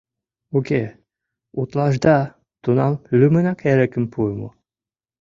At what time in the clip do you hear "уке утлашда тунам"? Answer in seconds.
0.57-2.93